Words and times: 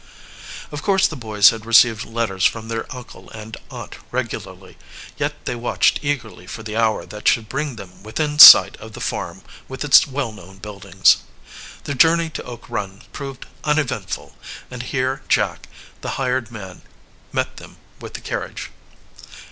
Of 0.71 0.81
course 0.81 1.05
the 1.05 1.15
boys 1.15 1.51
had 1.51 1.63
received 1.63 2.05
letters 2.05 2.43
from 2.43 2.69
their 2.69 2.91
uncle 2.91 3.29
and 3.35 3.55
aunt 3.69 3.97
regularly, 4.09 4.75
yet 5.19 5.45
they 5.45 5.53
watched 5.55 5.99
eagerly 6.01 6.47
for 6.47 6.63
the 6.63 6.75
hour 6.75 7.05
that 7.05 7.27
should 7.27 7.47
bring 7.47 7.75
them 7.75 8.01
within 8.01 8.39
sight 8.39 8.75
of 8.77 8.93
the 8.93 8.99
farm 8.99 9.43
with 9.67 9.85
its 9.85 10.07
well 10.07 10.31
known 10.31 10.57
buildings. 10.57 11.17
The 11.83 11.93
journey 11.93 12.31
to 12.31 12.43
Oak 12.45 12.67
Run 12.67 13.03
proved 13.13 13.45
uneventful, 13.63 14.35
and 14.71 14.81
here 14.81 15.21
Jack, 15.29 15.67
the 16.01 16.17
hired 16.17 16.49
man, 16.49 16.81
met 17.31 17.57
them 17.57 17.77
with 17.99 18.15
the 18.15 18.21
carriage. 18.21 18.71